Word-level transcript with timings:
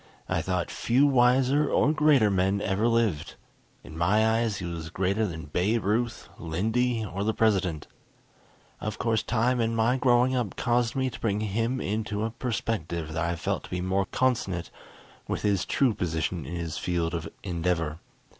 I 0.27 0.41
thought 0.41 0.71
few 0.71 1.05
wiser 1.05 1.69
or 1.69 1.93
greater 1.93 2.31
men 2.31 2.59
ever 2.59 2.87
lived. 2.87 3.35
In 3.83 3.95
my 3.95 4.27
eyes 4.39 4.57
he 4.57 4.65
was 4.65 4.89
greater 4.89 5.27
than 5.27 5.45
Babe 5.45 5.83
Ruth, 5.83 6.27
Lindy, 6.39 7.05
or 7.05 7.23
the 7.23 7.35
President. 7.35 7.85
Of 8.79 8.97
course, 8.97 9.21
time, 9.21 9.59
and 9.59 9.77
my 9.77 9.97
growing 9.97 10.35
up 10.35 10.55
caused 10.55 10.95
me 10.95 11.11
to 11.11 11.19
bring 11.19 11.41
him 11.41 11.79
into 11.79 12.23
a 12.25 12.31
perspective 12.31 13.13
that 13.13 13.23
I 13.23 13.35
felt 13.35 13.65
to 13.65 13.69
be 13.69 13.79
more 13.79 14.07
consonant 14.07 14.71
with 15.27 15.43
his 15.43 15.65
true 15.65 15.93
position 15.93 16.47
in 16.47 16.55
his 16.55 16.79
field 16.79 17.13
of 17.13 17.29
endeavor. 17.43 17.99